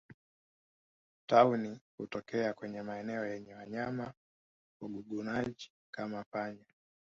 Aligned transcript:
Tauni 1.27 1.79
hutokea 1.97 2.53
kwenye 2.53 2.81
maeneo 2.83 3.25
yenye 3.25 3.53
wanyama 3.55 4.13
wagugunaji 4.81 5.71
kama 5.91 6.23
panya 6.31 6.65